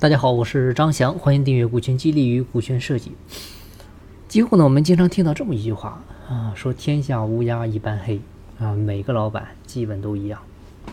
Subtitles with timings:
[0.00, 3.14] 大家好，我是张翔，欢迎订阅股权激励与股权设计。
[4.28, 8.20] 几乎呢，我们经常听到这么一句话啊，说天下乌鸦一般黑
[8.60, 10.40] 啊，每个老板基本都一样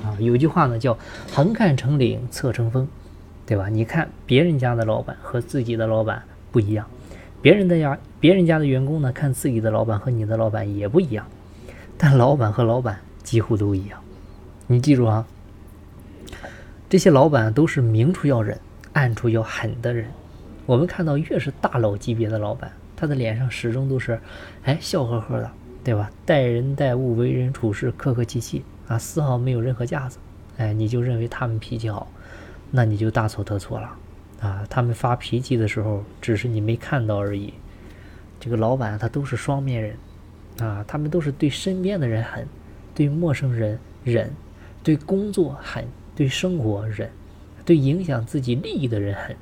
[0.03, 0.17] 啊。
[0.19, 0.97] 有句话呢叫
[1.31, 2.87] 横看成岭侧成峰，
[3.45, 3.69] 对吧？
[3.69, 6.87] 你看别人家的老板和自己的老板不一样，
[7.43, 11.27] 别人的家别人家的员工呢看自己的老板和你的老板也不一样，
[11.95, 13.99] 但老板和老板几乎都一样。
[14.65, 15.27] 你记住啊，
[16.89, 18.59] 这些老板都是明处要忍。
[18.95, 20.07] 暗处要狠的人，
[20.65, 24.17] 我们看到越是大佬级别的老板，他的脸上始终都是，
[24.63, 25.51] 哎，笑呵呵的，
[25.83, 26.09] 对吧？
[26.25, 30.17] 待人待物、为人处事客客气气啊，丝毫没有任何架子。
[30.55, 32.07] 哎，你就认为他们脾气好，
[32.71, 33.91] 那你就大错特错了
[34.39, 34.65] 啊！
[34.69, 37.53] 他们发脾气的时候，只是你没看到而已。
[38.39, 39.97] 这个老板他都是双面人
[40.61, 42.47] 啊，他们都是对身边的人狠，
[42.93, 44.31] 对陌生人忍，
[44.81, 47.11] 对工作狠，对生活忍。
[47.65, 49.35] 对影响自己利益的人狠，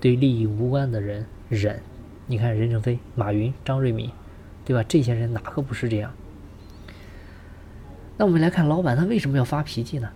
[0.00, 1.80] 对利益无关的人忍。
[2.26, 4.10] 你看任正非、马云、张瑞敏，
[4.64, 4.84] 对吧？
[4.86, 6.12] 这些人哪个不是这样？
[8.16, 10.10] 那我们来看老板，他为什么要发脾气呢？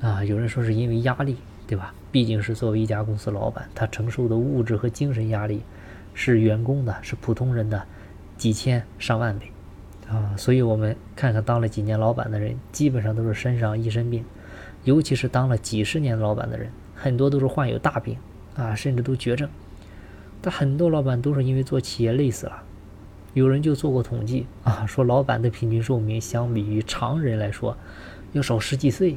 [0.00, 1.94] 啊，有人说是因为压力，对吧？
[2.12, 5.62] 毕竟是作为一家公司老板，他承受的物质和精神压力
[6.12, 7.82] 是员工的，是普通人的
[8.36, 9.50] 几千上万倍
[10.08, 10.36] 啊。
[10.36, 14.24] 所以我们看看当了几年老板的人，基本上都是身上一身病。
[14.84, 18.16] 尤其是当了几十年老板的人，很多都是患有大病
[18.54, 19.48] 啊，甚至都绝症。
[20.42, 22.62] 但很多老板都是因为做企业累死了。
[23.32, 27.76] 有人就做过统计啊，说老板的平均寿命相比于常人来说
[28.32, 29.16] 要少十几岁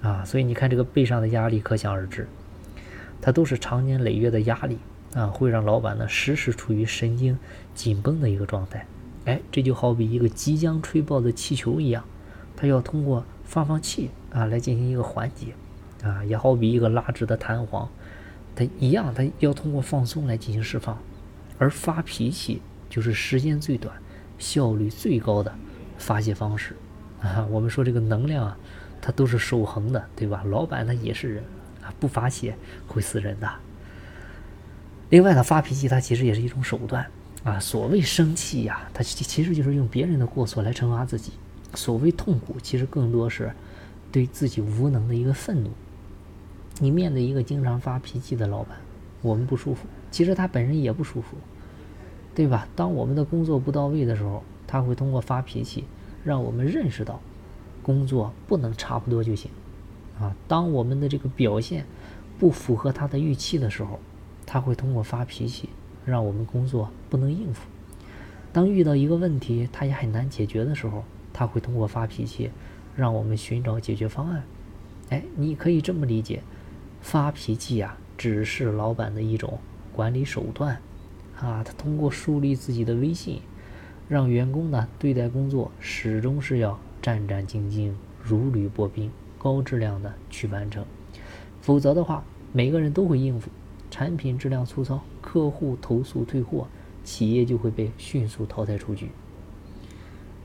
[0.00, 0.24] 啊。
[0.24, 2.28] 所以你看这个背上的压力可想而知，
[3.20, 4.78] 它都是长年累月的压力
[5.14, 7.36] 啊，会让老板呢时时处于神经
[7.74, 8.86] 紧绷的一个状态。
[9.24, 12.04] 哎，这就好比一个即将吹爆的气球一样，
[12.56, 13.24] 它要通过。
[13.42, 15.54] 放放气啊，来进行一个缓解
[16.02, 17.88] 啊，也好比一个拉直的弹簧，
[18.54, 20.98] 它一样，它要通过放松来进行释放。
[21.58, 23.94] 而发脾气就是时间最短、
[24.38, 25.54] 效率最高的
[25.98, 26.74] 发泄方式
[27.20, 27.46] 啊。
[27.50, 28.56] 我们说这个能量啊，
[29.02, 30.42] 它都是守恒的，对吧？
[30.46, 31.44] 老板他也是人
[31.82, 32.56] 啊，不发泄
[32.88, 33.50] 会死人的。
[35.10, 37.06] 另外呢，发脾气它其实也是一种手段
[37.44, 37.58] 啊。
[37.58, 41.32] 所谓生气呀，它其实就是用别人的过错来惩罚自己。
[41.74, 43.52] 所谓痛苦，其实更多是
[44.10, 45.70] 对自己无能的一个愤怒。
[46.78, 48.78] 你面对一个经常发脾气的老板，
[49.22, 51.36] 我们不舒服，其实他本人也不舒服，
[52.34, 52.66] 对吧？
[52.74, 55.84] 当我们的工作不到位的时候，他会通过发脾气
[56.24, 57.20] 让我们认识到
[57.82, 59.50] 工作不能差不多就行
[60.18, 60.34] 啊。
[60.48, 61.84] 当我们的这个表现
[62.38, 63.98] 不符合他的预期的时候，
[64.46, 65.68] 他会通过发脾气
[66.06, 67.68] 让我们工作不能应付。
[68.52, 72.50] 当遇到一个问题他也很难解决的时候，他会通过发脾气，
[72.96, 74.42] 让我们寻找解决方案。
[75.10, 76.42] 哎，你可以这么理解，
[77.00, 79.58] 发脾气呀，只是老板的一种
[79.92, 80.80] 管理手段
[81.36, 81.64] 啊。
[81.64, 83.40] 他通过树立自己的威信，
[84.08, 87.92] 让员工呢对待工作始终是要战战兢兢、
[88.22, 90.84] 如履薄冰、高质量的去完成。
[91.60, 92.22] 否则的话，
[92.52, 93.50] 每个人都会应付，
[93.90, 96.68] 产品质量粗糙，客户投诉退货，
[97.02, 99.08] 企业就会被迅速淘汰出局。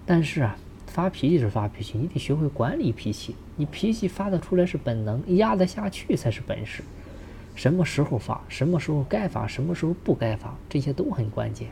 [0.05, 0.57] 但是啊。
[0.95, 3.35] 发脾气是发脾气，你得学会管理脾气。
[3.57, 6.81] 你脾气发得出来是本能，压得下去才是本事。
[7.53, 11.67] 什么时候发，什么时候该发，什么时候不该发，这些都很关键。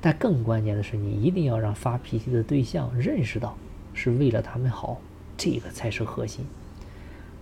[0.00, 3.54] 但更关键的是，你一定要让发脾气的对象认识到
[3.92, 4.98] 是为了他们好，
[5.36, 6.46] 这个才是核心，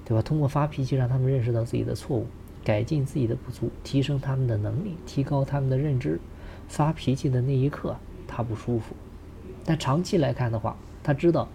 [0.04, 0.20] 对吧？
[0.20, 2.26] 通过发脾气让他们认识到自己的错误，
[2.64, 6.18] 改进自己的不足，提升他们的能力，提高他们的认知。
[6.66, 7.96] 发脾气的那一刻，
[8.26, 8.96] 他不舒服，
[9.64, 11.48] 但长期来看的话，他知道，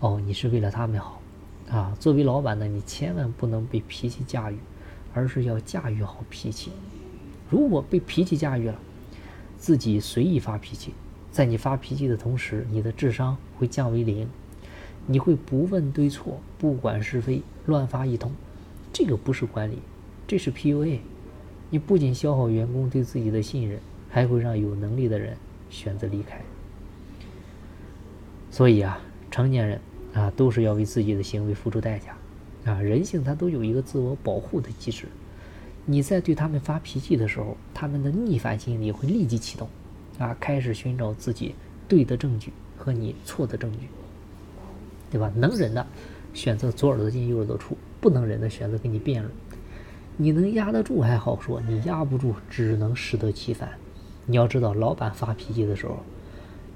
[0.00, 1.20] 哦，你是为了他们好，
[1.68, 4.56] 啊，作为老板呢，你千万不能被脾气驾驭，
[5.12, 6.70] 而是要驾驭好脾气。
[7.50, 8.78] 如果被脾气驾驭了，
[9.58, 10.94] 自己随意发脾气，
[11.30, 14.26] 在你发脾气的同时，你的智商会降为零，
[15.06, 18.32] 你会不问对错，不管是非，乱发一通。
[18.90, 19.80] 这个不是管理，
[20.26, 21.00] 这是 PUA。
[21.68, 23.78] 你不仅消耗员工对自己的信任，
[24.08, 25.36] 还会让有能力的人
[25.68, 26.40] 选择离开。
[28.54, 29.00] 所以啊，
[29.32, 29.80] 成年人
[30.12, 32.16] 啊，都是要为自己的行为付出代价
[32.72, 32.80] 啊。
[32.80, 35.08] 人性它都有一个自我保护的机制。
[35.84, 39.68] 你在对他们发脾气的时候，他们的逆反心理会立即启动，
[40.20, 41.56] 啊，开始寻找自己
[41.88, 43.88] 对的证据和你错的证据，
[45.10, 45.32] 对吧？
[45.34, 45.84] 能忍的
[46.32, 49.34] 选择左耳朵进右耳朵出，不能忍的选择跟你辩论。
[50.16, 53.68] 你能压得住还好说，你压不住只能适得其反。
[54.26, 55.96] 你要知道，老板发脾气的时候。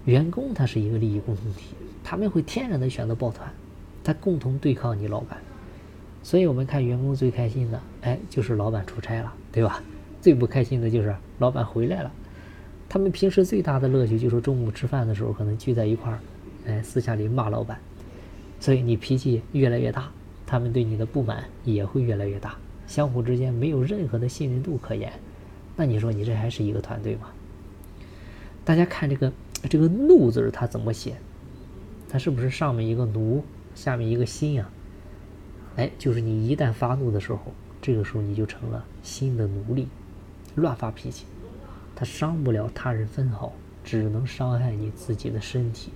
[0.09, 3.47] 员工他是一个利益共同体，他们会天然的选择抱团，
[4.03, 5.39] 他共同对抗你老板。
[6.23, 9.83] 所以我们看员工最开心的，哎，就是老板出差了，对吧？
[10.23, 12.11] 最不开心的就是老板回来了。
[12.89, 16.19] 他们平时最大的乐趣就是中午吃饭的时候可能聚在一块儿，
[16.67, 17.79] 哎，私下里骂老板。
[18.61, 20.11] 所以你脾气越来越大，
[20.47, 22.57] 他们对你的不满也会越来越大，
[22.87, 25.13] 相互之间没有任何的信任度可言。
[25.77, 27.29] 那你说你这还是一个团队吗？
[28.65, 29.33] 大家看这个
[29.69, 31.17] 这个“怒”字它怎么写？
[32.09, 33.43] 它是不是上面一个“奴”，
[33.75, 34.71] 下面一个“心”呀？
[35.77, 37.41] 哎，就是你一旦发怒的时候，
[37.81, 39.89] 这个时候你就成了心的奴隶，
[40.55, 41.25] 乱发脾气，
[41.95, 43.53] 它伤不了他人分毫，
[43.85, 45.93] 只能伤害你自己的身体。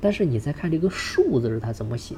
[0.00, 2.14] 但是你再看这个“竖”字它怎么写？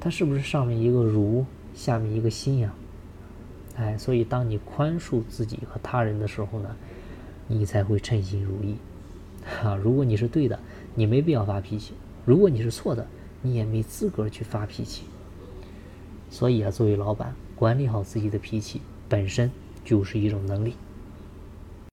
[0.00, 1.44] 它是不是上面一个“如”，
[1.74, 2.72] 下面一个“心”呀？
[3.76, 6.76] 哎，所以当你宽恕自己和他人的时候呢，
[7.46, 8.76] 你才会称心如意。
[9.44, 10.58] 哈，如果你是对的，
[10.94, 11.92] 你没必要发脾气；
[12.24, 13.06] 如果你是错的，
[13.42, 15.04] 你也没资格去发脾气。
[16.30, 19.50] 所以啊，作为老板，管理好自己的脾气本身
[19.84, 20.74] 就是一种能力。